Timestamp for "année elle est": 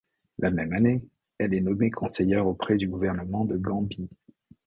0.73-1.61